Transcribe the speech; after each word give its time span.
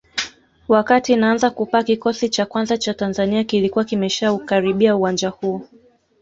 Wakati 0.67 1.13
inaanza 1.13 1.49
kupaa 1.49 1.83
kikosi 1.83 2.29
cha 2.29 2.45
kwanza 2.45 2.77
cha 2.77 2.93
Tanzania 2.93 3.43
kilikuwa 3.43 3.85
kimeshaukaribia 3.85 4.95
uwanja 4.95 5.29
huo 5.29 5.67